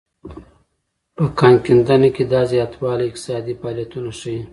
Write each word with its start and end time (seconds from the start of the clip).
په 1.15 1.23
کان 1.37 1.55
کیندنه 1.65 2.09
کې 2.15 2.23
دا 2.31 2.41
زیاتوالی 2.51 3.05
اقتصادي 3.07 3.53
فعالیتونه 3.61 4.11
ښيي. 4.19 4.41